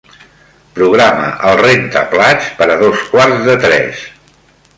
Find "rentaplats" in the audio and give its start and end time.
1.59-2.49